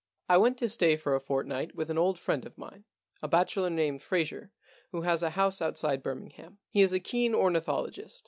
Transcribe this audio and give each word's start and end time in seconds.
I 0.27 0.37
went 0.37 0.57
to 0.57 0.67
stay 0.67 0.95
for 0.95 1.13
a 1.13 1.21
fortnight 1.21 1.75
with 1.75 1.91
an 1.91 1.97
old 1.99 2.17
friend 2.17 2.43
of 2.47 2.57
mine, 2.57 2.85
a 3.21 3.27
bachelor 3.27 3.69
named 3.69 4.01
Fraser, 4.01 4.51
who 4.91 5.01
has 5.01 5.21
a 5.21 5.29
house 5.29 5.61
outside 5.61 6.01
Birmingham. 6.01 6.57
He 6.71 6.81
is 6.81 6.91
a 6.91 6.99
keen 6.99 7.35
ornithologist. 7.35 8.19